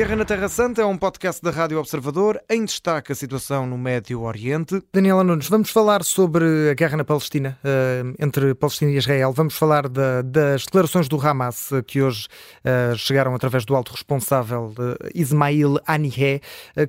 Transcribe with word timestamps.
Guerra 0.00 0.16
na 0.16 0.24
Terra 0.24 0.48
Santa 0.48 0.80
é 0.80 0.84
um 0.86 0.96
podcast 0.96 1.42
da 1.42 1.50
Rádio 1.50 1.78
Observador 1.78 2.40
em 2.48 2.64
destaque 2.64 3.12
a 3.12 3.14
situação 3.14 3.66
no 3.66 3.76
Médio 3.76 4.22
Oriente. 4.22 4.82
Daniela 4.90 5.22
Nunes, 5.22 5.46
vamos 5.46 5.68
falar 5.68 6.02
sobre 6.04 6.70
a 6.70 6.72
guerra 6.72 6.96
na 6.96 7.04
Palestina, 7.04 7.58
uh, 7.62 8.14
entre 8.18 8.54
Palestina 8.54 8.90
e 8.92 8.96
Israel. 8.96 9.30
Vamos 9.34 9.54
falar 9.54 9.90
da, 9.90 10.22
das 10.22 10.64
declarações 10.64 11.06
do 11.06 11.20
Hamas, 11.20 11.70
uh, 11.70 11.82
que 11.82 12.00
hoje 12.00 12.28
uh, 12.64 12.96
chegaram 12.96 13.34
através 13.34 13.66
do 13.66 13.76
alto 13.76 13.92
responsável 13.92 14.72
Ismail 15.14 15.78
Haniyeh, 15.86 16.40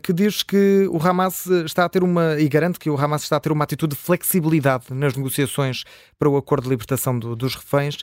que 0.02 0.14
diz 0.14 0.42
que 0.42 0.88
o 0.90 1.06
Hamas 1.06 1.48
está 1.48 1.84
a 1.84 1.90
ter 1.90 2.04
uma, 2.04 2.40
e 2.40 2.48
garante 2.48 2.80
que 2.80 2.90
o 2.90 2.96
Hamas 2.98 3.24
está 3.24 3.36
a 3.36 3.40
ter 3.42 3.52
uma 3.52 3.66
atitude 3.66 3.94
de 3.94 4.02
flexibilidade 4.02 4.86
nas 4.92 5.18
negociações 5.18 5.84
para 6.18 6.30
o 6.30 6.38
acordo 6.38 6.64
de 6.64 6.70
libertação 6.70 7.20
do, 7.20 7.36
dos 7.36 7.56
reféns. 7.56 7.98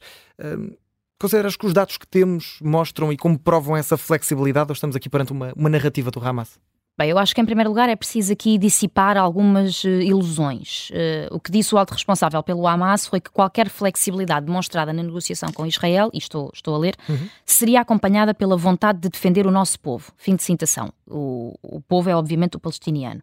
Consideras 1.21 1.57
que 1.57 1.67
os 1.67 1.73
dados 1.73 1.99
que 1.99 2.07
temos 2.07 2.59
mostram 2.63 3.13
e 3.13 3.17
comprovam 3.17 3.77
essa 3.77 3.97
flexibilidade 3.97 4.71
ou 4.71 4.75
estamos 4.75 4.95
aqui 4.95 5.09
perante 5.09 5.33
uma, 5.33 5.53
uma 5.57 5.69
narrativa 5.69 6.13
do 6.13 6.25
Hamas? 6.25 6.61
Bem, 6.97 7.11
eu 7.11 7.19
acho 7.19 7.33
que 7.33 7.41
em 7.41 7.45
primeiro 7.45 7.71
lugar 7.71 7.89
é 7.89 7.95
preciso 7.95 8.33
aqui 8.33 8.59
dissipar 8.59 9.17
algumas 9.17 9.85
uh, 9.85 9.89
ilusões. 9.89 10.91
Uh, 10.91 11.35
o 11.35 11.39
que 11.39 11.51
disse 11.51 11.73
o 11.73 11.79
alto 11.79 11.93
responsável 11.93 12.43
pelo 12.43 12.67
Hamas 12.67 13.07
foi 13.07 13.21
que 13.21 13.31
qualquer 13.31 13.69
flexibilidade 13.69 14.47
demonstrada 14.47 14.93
na 14.93 15.03
negociação 15.03 15.53
com 15.53 15.65
Israel, 15.65 16.11
e 16.13 16.19
estou, 16.19 16.51
estou 16.53 16.75
a 16.75 16.79
ler, 16.79 16.97
uhum. 17.09 17.29
seria 17.47 17.81
acompanhada 17.81 18.35
pela 18.35 18.57
vontade 18.57 18.99
de 18.99 19.09
defender 19.09 19.47
o 19.47 19.51
nosso 19.51 19.79
povo. 19.79 20.13
Fim 20.17 20.35
de 20.35 20.43
citação. 20.43 20.93
O, 21.11 21.55
o 21.63 21.81
povo 21.81 22.11
é 22.11 22.15
obviamente 22.15 22.57
o 22.57 22.61
palestiniano. 22.61 23.23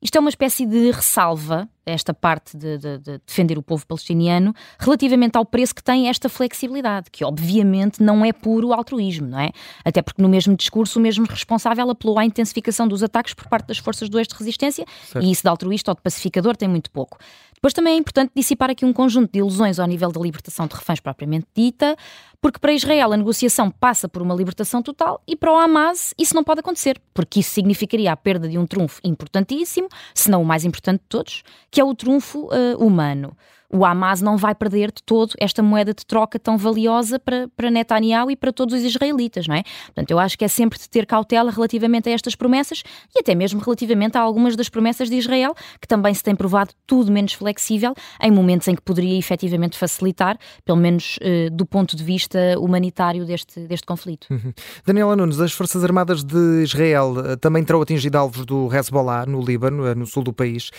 Isto 0.00 0.16
é 0.16 0.20
uma 0.20 0.28
espécie 0.28 0.66
de 0.66 0.90
ressalva, 0.90 1.68
esta 1.84 2.12
parte 2.12 2.56
de, 2.56 2.78
de, 2.78 2.98
de, 2.98 3.20
defender 3.26 3.56
o 3.56 3.62
povo 3.62 3.86
palestiniano, 3.86 4.54
relativamente 4.78 5.36
ao 5.36 5.44
preço 5.44 5.74
que 5.74 5.82
tem 5.82 6.08
esta 6.08 6.28
flexibilidade, 6.28 7.10
que 7.10 7.24
obviamente 7.24 8.02
não 8.02 8.24
é 8.24 8.32
puro 8.32 8.72
altruísmo, 8.72 9.28
não 9.28 9.38
é? 9.38 9.50
Até 9.84 10.02
porque 10.02 10.20
no 10.20 10.28
mesmo 10.28 10.56
discurso 10.56 10.98
o 10.98 11.02
mesmo 11.02 11.24
responsável 11.26 11.88
apelou 11.88 12.18
à 12.18 12.24
intensificação 12.24 12.86
dos 12.86 13.02
ataques 13.02 13.34
por 13.34 13.48
parte 13.48 13.68
das 13.68 13.78
forças 13.78 14.08
do 14.08 14.18
eixo 14.18 14.30
de 14.30 14.36
resistência 14.36 14.84
certo. 15.10 15.24
e 15.24 15.30
isso 15.30 15.42
de 15.42 15.48
altruísta 15.48 15.90
ou 15.90 15.94
de 15.94 16.02
pacificador 16.02 16.56
tem 16.56 16.68
muito 16.68 16.90
pouco. 16.90 17.18
Depois 17.54 17.72
também 17.72 17.94
é 17.94 17.96
importante 17.96 18.32
dissipar 18.36 18.70
aqui 18.70 18.84
um 18.84 18.92
conjunto 18.92 19.32
de 19.32 19.38
ilusões 19.38 19.78
ao 19.78 19.86
nível 19.86 20.12
da 20.12 20.20
libertação 20.20 20.66
de 20.66 20.74
reféns 20.74 21.00
propriamente 21.00 21.46
dita, 21.56 21.96
porque 22.40 22.58
para 22.58 22.72
Israel 22.72 23.12
a 23.12 23.16
negociação 23.16 23.70
passa 23.70 24.08
por 24.08 24.20
uma 24.20 24.34
libertação 24.34 24.82
total 24.82 25.22
e 25.26 25.34
para 25.34 25.52
o 25.52 25.56
Hamas 25.56 26.14
isso 26.18 26.34
não 26.34 26.44
pode 26.44 26.60
acontecer, 26.60 27.00
porque 27.14 27.25
isso 27.40 27.50
significaria 27.50 28.12
a 28.12 28.16
perda 28.16 28.48
de 28.48 28.58
um 28.58 28.66
trunfo 28.66 29.00
importantíssimo, 29.04 29.88
se 30.14 30.30
não 30.30 30.42
o 30.42 30.44
mais 30.44 30.64
importante 30.64 31.00
de 31.00 31.06
todos, 31.08 31.42
que 31.70 31.80
é 31.80 31.84
o 31.84 31.94
trunfo 31.94 32.46
uh, 32.46 32.84
humano 32.84 33.36
o 33.72 33.84
Hamas 33.84 34.20
não 34.20 34.36
vai 34.36 34.54
perder 34.54 34.88
de 34.92 35.02
todo 35.02 35.32
esta 35.38 35.62
moeda 35.62 35.92
de 35.92 36.04
troca 36.04 36.38
tão 36.38 36.56
valiosa 36.56 37.18
para, 37.18 37.48
para 37.56 37.70
Netanyahu 37.70 38.30
e 38.30 38.36
para 38.36 38.52
todos 38.52 38.74
os 38.74 38.82
israelitas, 38.82 39.46
não 39.46 39.54
é? 39.54 39.62
Portanto, 39.86 40.10
eu 40.10 40.18
acho 40.18 40.38
que 40.38 40.44
é 40.44 40.48
sempre 40.48 40.78
de 40.78 40.88
ter 40.88 41.06
cautela 41.06 41.50
relativamente 41.50 42.08
a 42.08 42.12
estas 42.12 42.34
promessas 42.34 42.82
e 43.14 43.20
até 43.20 43.34
mesmo 43.34 43.60
relativamente 43.60 44.16
a 44.16 44.20
algumas 44.20 44.56
das 44.56 44.68
promessas 44.68 45.08
de 45.08 45.16
Israel, 45.16 45.54
que 45.80 45.88
também 45.88 46.12
se 46.14 46.22
tem 46.22 46.34
provado 46.34 46.70
tudo 46.86 47.10
menos 47.12 47.32
flexível 47.32 47.94
em 48.20 48.30
momentos 48.30 48.68
em 48.68 48.74
que 48.74 48.82
poderia 48.82 49.18
efetivamente 49.18 49.76
facilitar, 49.76 50.38
pelo 50.64 50.78
menos 50.78 51.18
eh, 51.20 51.50
do 51.50 51.66
ponto 51.66 51.96
de 51.96 52.04
vista 52.04 52.38
humanitário 52.58 53.24
deste, 53.24 53.60
deste 53.66 53.86
conflito. 53.86 54.26
Uhum. 54.30 54.52
Daniela 54.84 55.16
Nunes, 55.16 55.40
as 55.40 55.52
Forças 55.52 55.82
Armadas 55.84 56.24
de 56.24 56.62
Israel 56.62 57.14
eh, 57.18 57.36
também 57.36 57.64
terão 57.64 57.80
atingido 57.80 58.16
alvos 58.16 58.44
do 58.44 58.74
Hezbollah 58.74 59.26
no 59.26 59.40
Líbano, 59.42 59.86
eh, 59.86 59.94
no 59.94 60.06
sul 60.06 60.22
do 60.22 60.32
país. 60.32 60.70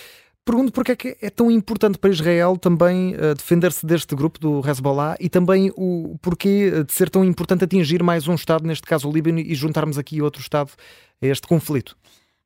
Pergunto 0.48 0.72
porque 0.72 0.94
é 0.94 0.96
que 0.96 1.18
é 1.22 1.30
tão 1.30 1.52
importante 1.52 1.98
para 1.98 2.10
Israel 2.10 2.56
também 2.56 3.14
uh, 3.16 3.36
defender-se 3.36 3.86
deste 3.86 4.16
grupo 4.16 4.40
do 4.40 4.62
Hezbollah 4.66 5.18
e 5.20 5.28
também 5.28 5.74
o 5.76 6.18
porquê 6.22 6.86
de 6.86 6.94
ser 6.94 7.10
tão 7.10 7.26
importante 7.26 7.66
atingir 7.66 8.02
mais 8.02 8.30
um 8.30 8.34
Estado, 8.34 8.66
neste 8.66 8.88
caso 8.88 9.10
o 9.10 9.12
Líbano, 9.12 9.40
e 9.40 9.54
juntarmos 9.54 9.98
aqui 9.98 10.22
outro 10.22 10.42
Estado 10.42 10.72
a 11.22 11.28
este 11.28 11.46
conflito. 11.46 11.98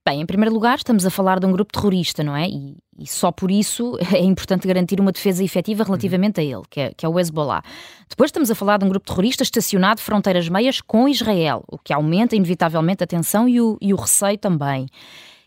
Bem, 0.04 0.20
em 0.20 0.26
primeiro 0.26 0.52
lugar, 0.52 0.78
estamos 0.78 1.06
a 1.06 1.12
falar 1.12 1.40
de 1.40 1.46
um 1.46 1.52
grupo 1.52 1.72
terrorista, 1.72 2.24
não 2.24 2.36
é? 2.36 2.50
E, 2.50 2.76
e 2.98 3.06
só 3.06 3.32
por 3.32 3.52
isso 3.52 3.96
é 4.12 4.24
importante 4.24 4.68
garantir 4.68 5.00
uma 5.00 5.12
defesa 5.12 5.44
efetiva 5.44 5.84
relativamente 5.84 6.42
a 6.42 6.44
ele, 6.44 6.64
que 6.72 6.80
é, 6.80 6.94
que 6.98 7.06
é 7.06 7.10
o 7.10 7.20
Hezbollah. 7.20 7.62
Depois 8.10 8.30
estamos 8.30 8.50
a 8.50 8.56
falar 8.56 8.80
de 8.80 8.86
um 8.86 8.90
grupo 8.90 9.06
terrorista 9.06 9.44
estacionado 9.44 10.02
fronteiras 10.02 10.50
meias 10.50 10.82
com 10.82 11.08
Israel, 11.08 11.64
o 11.68 11.78
que 11.78 11.94
aumenta 11.94 12.36
inevitavelmente 12.36 13.04
a 13.04 13.08
tensão 13.08 13.48
e 13.48 13.62
o, 13.62 13.78
e 13.80 13.94
o 13.94 13.96
receio 13.96 14.40
também. 14.40 14.88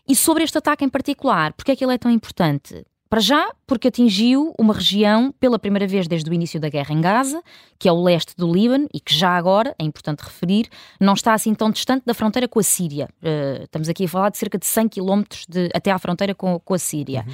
E 0.07 0.15
sobre 0.15 0.43
este 0.43 0.57
ataque 0.57 0.85
em 0.85 0.89
particular, 0.89 1.53
porque 1.53 1.71
é 1.71 1.75
que 1.75 1.83
ele 1.83 1.93
é 1.93 1.97
tão 1.97 2.11
importante? 2.11 2.85
Para 3.09 3.21
já, 3.21 3.51
porque 3.65 3.87
atingiu 3.87 4.53
uma 4.59 4.73
região 4.73 5.31
pela 5.39 5.57
primeira 5.57 5.87
vez 5.87 6.07
desde 6.07 6.29
o 6.29 6.33
início 6.33 6.59
da 6.59 6.69
guerra 6.69 6.93
em 6.93 6.99
Gaza, 6.99 7.41
que 7.79 7.87
é 7.87 7.91
o 7.91 8.03
leste 8.03 8.35
do 8.35 8.51
Líbano, 8.51 8.89
e 8.93 8.99
que 8.99 9.13
já 9.15 9.37
agora, 9.37 9.75
é 9.79 9.83
importante 9.83 10.21
referir, 10.21 10.67
não 10.99 11.13
está 11.13 11.33
assim 11.33 11.53
tão 11.53 11.69
distante 11.69 12.03
da 12.05 12.13
fronteira 12.13 12.47
com 12.47 12.59
a 12.59 12.63
Síria. 12.63 13.07
Uh, 13.21 13.63
estamos 13.63 13.87
aqui 13.87 14.05
a 14.05 14.07
falar 14.07 14.29
de 14.29 14.37
cerca 14.37 14.57
de 14.57 14.65
100 14.65 14.89
quilómetros 14.89 15.45
até 15.73 15.91
à 15.91 15.99
fronteira 15.99 16.33
com, 16.35 16.59
com 16.59 16.73
a 16.73 16.79
Síria. 16.79 17.23
Uhum. 17.27 17.33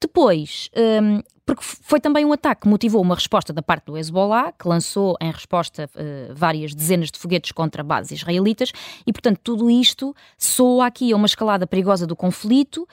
Depois, 0.00 0.70
um, 1.02 1.20
porque 1.44 1.62
foi 1.64 1.98
também 1.98 2.24
um 2.24 2.32
ataque 2.32 2.62
que 2.62 2.68
motivou 2.68 3.00
uma 3.00 3.14
resposta 3.14 3.52
da 3.52 3.62
parte 3.62 3.86
do 3.86 3.96
Hezbollah, 3.96 4.52
que 4.52 4.68
lançou 4.68 5.16
em 5.20 5.30
resposta 5.30 5.88
uh, 5.94 6.34
várias 6.34 6.74
dezenas 6.74 7.10
de 7.10 7.18
foguetes 7.18 7.52
contra 7.52 7.82
bases 7.82 8.20
israelitas, 8.20 8.70
e 9.06 9.12
portanto 9.12 9.40
tudo 9.42 9.70
isto 9.70 10.14
soa 10.36 10.86
aqui 10.86 11.12
a 11.12 11.16
uma 11.16 11.26
escalada 11.26 11.66
perigosa 11.66 12.06
do 12.06 12.14
conflito 12.14 12.86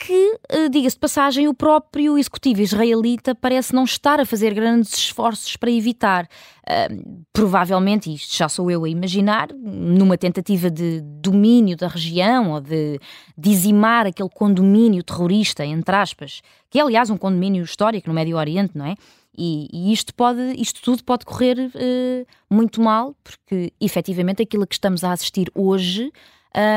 que, 0.00 0.38
eh, 0.48 0.70
diga-se 0.70 0.96
de 0.96 1.00
passagem, 1.00 1.46
o 1.46 1.52
próprio 1.52 2.16
executivo 2.16 2.62
israelita 2.62 3.34
parece 3.34 3.74
não 3.74 3.84
estar 3.84 4.18
a 4.18 4.24
fazer 4.24 4.54
grandes 4.54 4.94
esforços 4.94 5.58
para 5.58 5.70
evitar. 5.70 6.24
Uh, 6.62 7.22
provavelmente, 7.32 8.12
isto 8.12 8.34
já 8.34 8.48
sou 8.48 8.70
eu 8.70 8.84
a 8.84 8.88
imaginar, 8.88 9.48
numa 9.52 10.16
tentativa 10.16 10.70
de 10.70 11.02
domínio 11.02 11.76
da 11.76 11.86
região 11.86 12.52
ou 12.52 12.60
de 12.60 12.98
dizimar 13.36 14.06
aquele 14.06 14.30
condomínio 14.30 15.02
terrorista, 15.02 15.66
entre 15.66 15.94
aspas, 15.94 16.40
que 16.70 16.78
é 16.78 16.82
aliás 16.82 17.10
um 17.10 17.18
condomínio 17.18 17.62
histórico 17.62 18.08
no 18.08 18.14
Médio 18.14 18.38
Oriente, 18.38 18.78
não 18.78 18.86
é? 18.86 18.94
E, 19.36 19.68
e 19.70 19.92
isto, 19.92 20.14
pode, 20.14 20.40
isto 20.56 20.80
tudo 20.80 21.04
pode 21.04 21.26
correr 21.26 21.58
uh, 21.58 22.26
muito 22.48 22.80
mal, 22.80 23.14
porque 23.22 23.70
efetivamente 23.78 24.42
aquilo 24.42 24.62
a 24.62 24.66
que 24.66 24.74
estamos 24.74 25.04
a 25.04 25.12
assistir 25.12 25.50
hoje. 25.54 26.10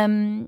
Um, 0.10 0.48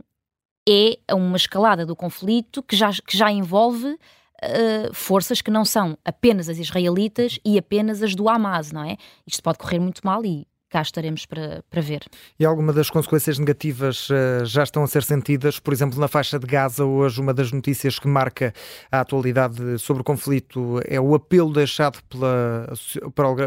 é 0.68 1.14
uma 1.14 1.38
escalada 1.38 1.86
do 1.86 1.96
conflito 1.96 2.64
que 2.64 2.76
já, 2.76 2.92
que 2.92 3.18
já 3.18 3.32
envolve 3.32 3.88
uh, 3.88 4.94
forças 4.94 5.42
que 5.42 5.52
não 5.52 5.64
são 5.64 5.98
apenas 6.04 6.50
as 6.50 6.58
israelitas 6.58 7.40
e 7.46 7.58
apenas 7.58 8.02
as 8.02 8.16
do 8.16 8.28
Hamas, 8.28 8.72
não 8.72 8.84
é? 8.84 8.98
Isto 9.26 9.44
pode 9.44 9.58
correr 9.58 9.80
muito 9.80 10.02
mal 10.04 10.26
e 10.26 10.48
cá 10.76 10.82
estaremos 10.82 11.26
para, 11.26 11.64
para 11.70 11.82
ver. 11.82 12.02
E 12.38 12.44
alguma 12.44 12.74
das 12.74 12.90
consequências 12.90 13.40
negativas 13.40 14.10
uh, 14.10 14.44
já 14.44 14.64
estão 14.64 14.84
a 14.84 14.88
ser 14.88 15.04
sentidas? 15.04 15.58
Por 15.58 15.74
exemplo, 15.74 15.98
na 15.98 16.10
faixa 16.10 16.38
de 16.38 16.46
Gaza, 16.46 16.84
hoje, 16.84 17.22
uma 17.22 17.34
das 17.34 17.50
notícias 17.50 17.98
que 17.98 18.10
marca 18.10 18.54
a 18.92 19.00
atualidade 19.00 19.80
sobre 19.80 20.02
o 20.02 20.04
conflito 20.04 20.82
é 20.86 21.00
o 21.00 21.16
apelo 21.16 21.54
deixado 21.54 22.04
pela, 22.10 22.68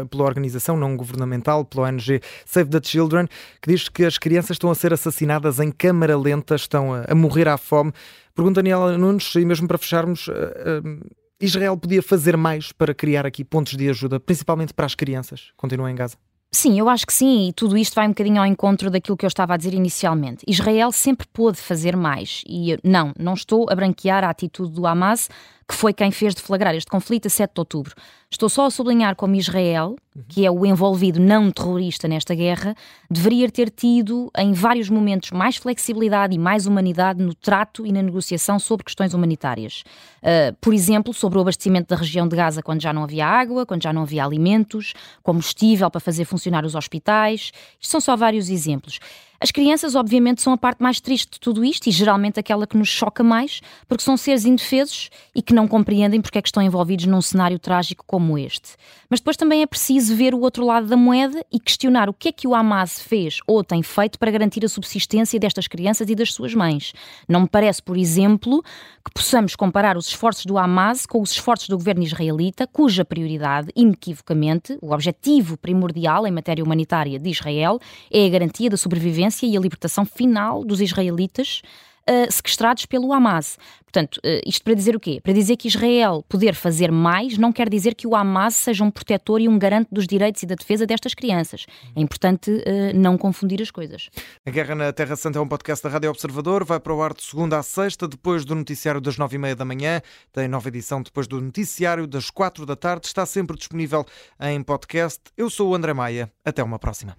pela 0.09 0.23
organização 0.23 0.75
não 0.75 0.97
governamental, 0.97 1.63
pela 1.63 1.87
ONG 1.87 2.19
Save 2.47 2.71
the 2.71 2.79
Children, 2.83 3.27
que 3.61 3.71
diz 3.71 3.87
que 3.89 4.05
as 4.05 4.17
crianças 4.17 4.55
estão 4.55 4.71
a 4.71 4.75
ser 4.75 4.91
assassinadas 4.91 5.59
em 5.59 5.71
câmara 5.71 6.17
lenta, 6.17 6.55
estão 6.55 6.95
a, 6.95 7.05
a 7.09 7.13
morrer 7.13 7.47
à 7.47 7.59
fome. 7.59 7.93
Pergunta 8.33 8.63
Daniela 8.63 8.97
Nunes, 8.97 9.35
e 9.35 9.45
mesmo 9.45 9.67
para 9.67 9.77
fecharmos, 9.77 10.27
uh, 10.29 10.31
uh, 10.31 11.09
Israel 11.39 11.77
podia 11.77 12.01
fazer 12.01 12.35
mais 12.35 12.71
para 12.71 12.91
criar 12.91 13.27
aqui 13.27 13.45
pontos 13.45 13.77
de 13.77 13.87
ajuda, 13.87 14.19
principalmente 14.19 14.73
para 14.73 14.87
as 14.87 14.95
crianças? 14.95 15.51
Continuam 15.55 15.89
em 15.89 15.93
Gaza. 15.93 16.17
Sim, 16.51 16.79
eu 16.79 16.89
acho 16.89 17.05
que 17.05 17.13
sim, 17.13 17.49
e 17.49 17.53
tudo 17.53 17.77
isto 17.77 17.93
vai 17.93 18.07
um 18.07 18.09
bocadinho 18.09 18.39
ao 18.39 18.45
encontro 18.45 18.89
daquilo 18.89 19.15
que 19.15 19.23
eu 19.23 19.27
estava 19.27 19.53
a 19.53 19.57
dizer 19.57 19.71
inicialmente. 19.71 20.43
Israel 20.47 20.91
sempre 20.91 21.27
pôde 21.31 21.57
fazer 21.59 21.95
mais, 21.95 22.43
e 22.47 22.75
não, 22.83 23.13
não 23.19 23.35
estou 23.35 23.67
a 23.69 23.75
branquear 23.75 24.23
a 24.23 24.31
atitude 24.31 24.73
do 24.73 24.87
Hamas, 24.87 25.29
que 25.67 25.75
foi 25.75 25.93
quem 25.93 26.09
fez 26.09 26.33
deflagrar 26.33 26.73
este 26.73 26.89
conflito 26.89 27.27
a 27.27 27.29
7 27.29 27.53
de 27.53 27.61
outubro. 27.61 27.93
Estou 28.31 28.47
só 28.47 28.67
a 28.67 28.69
sublinhar 28.69 29.15
como 29.15 29.35
Israel, 29.35 29.95
que 30.27 30.45
é 30.45 30.51
o 30.51 30.63
envolvido 30.63 31.19
não 31.19 31.49
terrorista 31.49 32.07
nesta 32.07 32.35
guerra, 32.35 32.75
deveria 33.09 33.49
ter 33.49 33.71
tido 33.71 34.29
em 34.37 34.53
vários 34.53 34.87
momentos 34.87 35.31
mais 35.31 35.57
flexibilidade 35.57 36.35
e 36.35 36.37
mais 36.37 36.67
humanidade 36.67 37.23
no 37.23 37.33
trato 37.33 37.87
e 37.87 37.91
na 37.91 38.03
negociação 38.03 38.59
sobre 38.59 38.85
questões 38.85 39.15
humanitárias. 39.15 39.83
Uh, 40.21 40.55
por 40.61 40.75
exemplo, 40.75 41.11
sobre 41.11 41.39
o 41.39 41.41
abastecimento 41.41 41.87
da 41.87 41.95
região 41.95 42.27
de 42.27 42.35
Gaza 42.35 42.61
quando 42.61 42.83
já 42.83 42.93
não 42.93 43.03
havia 43.03 43.25
água, 43.25 43.65
quando 43.65 43.81
já 43.81 43.91
não 43.91 44.03
havia 44.03 44.23
alimentos, 44.23 44.93
combustível 45.23 45.89
para 45.89 45.99
fazer 45.99 46.25
funcionar 46.25 46.63
os 46.63 46.75
hospitais. 46.75 47.51
Isto 47.79 47.91
são 47.91 47.99
só 47.99 48.15
vários 48.15 48.47
exemplos. 48.51 48.99
As 49.41 49.51
crianças, 49.51 49.95
obviamente, 49.95 50.41
são 50.41 50.51
a 50.51 50.57
parte 50.57 50.83
mais 50.83 50.99
triste 50.99 51.31
de 51.31 51.39
tudo 51.39 51.63
isto 51.63 51.87
e 51.87 51.91
geralmente 51.91 52.37
aquela 52.37 52.67
que 52.67 52.75
nos 52.75 52.89
choca 52.89 53.23
mais, 53.23 53.61
porque 53.87 54.03
são 54.03 54.17
seres 54.17 54.43
indefesos 54.43 55.09
e 55.33 55.41
que 55.41 55.53
não 55.53 55.65
compreendem 55.65 56.19
porque 56.19 56.39
é 56.39 56.41
que 56.41 56.49
estão 56.49 56.61
envolvidos 56.61 57.05
num 57.05 57.21
cenário 57.21 57.57
trágico 57.57 58.03
como 58.05 58.37
este. 58.37 58.75
Mas 59.09 59.21
depois 59.21 59.37
também 59.37 59.61
é 59.61 59.65
preciso 59.65 60.13
ver 60.13 60.35
o 60.35 60.41
outro 60.41 60.65
lado 60.65 60.87
da 60.87 60.97
moeda 60.97 61.41
e 61.49 61.57
questionar 61.57 62.09
o 62.09 62.13
que 62.13 62.27
é 62.27 62.31
que 62.33 62.47
o 62.47 62.53
Hamas 62.53 62.99
fez 63.01 63.39
ou 63.47 63.63
tem 63.63 63.81
feito 63.81 64.19
para 64.19 64.29
garantir 64.29 64.65
a 64.65 64.69
subsistência 64.69 65.39
destas 65.39 65.67
crianças 65.67 66.09
e 66.09 66.15
das 66.15 66.33
suas 66.33 66.53
mães. 66.53 66.91
Não 67.25 67.41
me 67.41 67.47
parece, 67.47 67.81
por 67.81 67.95
exemplo, 67.95 68.61
que 69.05 69.11
possamos 69.13 69.55
comparar 69.55 69.95
os 69.95 70.07
esforços 70.07 70.45
do 70.45 70.57
Hamas 70.57 71.05
com 71.05 71.21
os 71.21 71.31
esforços 71.31 71.69
do 71.69 71.77
governo 71.77 72.03
israelita, 72.03 72.67
cuja 72.67 73.05
prioridade, 73.05 73.69
inequivocamente, 73.73 74.77
o 74.81 74.91
objetivo 74.93 75.55
primordial 75.57 76.27
em 76.27 76.31
matéria 76.31 76.63
humanitária 76.63 77.17
de 77.17 77.29
Israel 77.29 77.79
é 78.11 78.25
a 78.25 78.29
garantia 78.29 78.69
da 78.69 78.75
sobrevivência 78.75 79.28
independência 79.29 79.45
e 79.45 79.55
a 79.55 79.59
libertação 79.59 80.05
final 80.05 80.63
dos 80.63 80.81
israelitas 80.81 81.61
uh, 82.09 82.31
sequestrados 82.31 82.85
pelo 82.85 83.13
Hamas. 83.13 83.57
Portanto, 83.83 84.17
uh, 84.17 84.41
isto 84.45 84.63
para 84.63 84.73
dizer 84.73 84.95
o 84.95 84.99
quê? 84.99 85.19
Para 85.21 85.33
dizer 85.33 85.55
que 85.55 85.67
Israel 85.67 86.23
poder 86.27 86.53
fazer 86.53 86.91
mais 86.91 87.37
não 87.37 87.51
quer 87.51 87.69
dizer 87.69 87.95
que 87.95 88.05
o 88.05 88.15
Hamas 88.15 88.55
seja 88.55 88.83
um 88.83 88.91
protetor 88.91 89.41
e 89.41 89.47
um 89.47 89.57
garante 89.57 89.87
dos 89.91 90.05
direitos 90.05 90.43
e 90.43 90.45
da 90.45 90.55
defesa 90.55 90.85
destas 90.85 91.13
crianças. 91.13 91.65
É 91.95 92.01
importante 92.01 92.51
uh, 92.51 92.63
não 92.95 93.17
confundir 93.17 93.61
as 93.61 93.71
coisas. 93.71 94.09
A 94.45 94.51
Guerra 94.51 94.75
na 94.75 94.93
Terra 94.93 95.15
Santa 95.15 95.39
é 95.39 95.41
um 95.41 95.47
podcast 95.47 95.83
da 95.83 95.89
Rádio 95.89 96.09
Observador. 96.09 96.63
Vai 96.63 96.79
para 96.79 96.93
o 96.93 97.01
ar 97.01 97.13
de 97.13 97.23
segunda 97.23 97.57
a 97.57 97.63
sexta, 97.63 98.07
depois 98.07 98.45
do 98.45 98.55
noticiário 98.55 99.01
das 99.01 99.17
nove 99.17 99.35
e 99.35 99.39
meia 99.39 99.55
da 99.55 99.65
manhã. 99.65 100.01
Tem 100.31 100.47
nova 100.47 100.67
edição 100.67 101.01
depois 101.01 101.27
do 101.27 101.41
noticiário 101.41 102.05
das 102.05 102.29
quatro 102.29 102.65
da 102.65 102.75
tarde. 102.75 103.07
Está 103.07 103.25
sempre 103.25 103.57
disponível 103.57 104.05
em 104.39 104.61
podcast. 104.61 105.19
Eu 105.35 105.49
sou 105.49 105.69
o 105.69 105.75
André 105.75 105.93
Maia. 105.93 106.31
Até 106.45 106.63
uma 106.63 106.77
próxima. 106.77 107.15